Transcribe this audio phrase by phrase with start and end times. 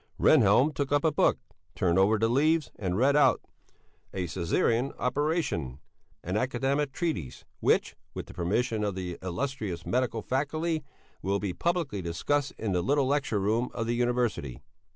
[0.19, 1.37] Rehnhjelm took up a book,
[1.75, 3.39] turned over the leaves and read out:
[4.15, 5.77] "A Cæsarean Operation:
[6.23, 10.83] An academic treatise which, with the permission of the illustrious medical faculty,
[11.21, 14.63] will be publicly discussed in the little lecture room of the University."